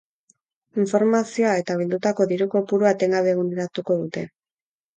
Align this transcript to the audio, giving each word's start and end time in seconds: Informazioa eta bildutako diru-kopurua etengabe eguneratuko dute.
Informazioa 0.83 1.51
eta 1.65 1.75
bildutako 1.83 2.29
diru-kopurua 2.33 2.97
etengabe 2.99 3.33
eguneratuko 3.37 4.03
dute. 4.05 4.29